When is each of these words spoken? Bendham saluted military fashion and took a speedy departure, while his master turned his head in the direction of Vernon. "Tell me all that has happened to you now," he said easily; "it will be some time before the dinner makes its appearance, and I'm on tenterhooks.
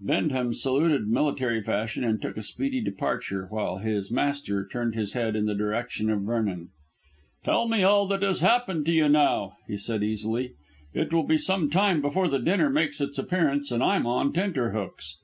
Bendham 0.00 0.54
saluted 0.54 1.08
military 1.08 1.60
fashion 1.60 2.04
and 2.04 2.22
took 2.22 2.36
a 2.36 2.42
speedy 2.44 2.80
departure, 2.80 3.48
while 3.50 3.78
his 3.78 4.12
master 4.12 4.64
turned 4.64 4.94
his 4.94 5.14
head 5.14 5.34
in 5.34 5.46
the 5.46 5.56
direction 5.56 6.08
of 6.08 6.20
Vernon. 6.20 6.68
"Tell 7.42 7.66
me 7.66 7.82
all 7.82 8.06
that 8.06 8.22
has 8.22 8.38
happened 8.38 8.86
to 8.86 8.92
you 8.92 9.08
now," 9.08 9.54
he 9.66 9.76
said 9.76 10.04
easily; 10.04 10.52
"it 10.94 11.12
will 11.12 11.24
be 11.26 11.36
some 11.36 11.68
time 11.68 12.00
before 12.00 12.28
the 12.28 12.38
dinner 12.38 12.70
makes 12.70 13.00
its 13.00 13.18
appearance, 13.18 13.72
and 13.72 13.82
I'm 13.82 14.06
on 14.06 14.32
tenterhooks. 14.32 15.16